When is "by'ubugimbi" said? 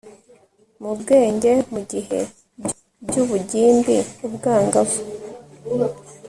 3.05-3.97